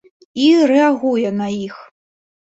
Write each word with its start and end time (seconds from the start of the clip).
І 0.45 0.47
рэагуе 0.71 1.29
на 1.43 1.47
іх. 1.67 1.77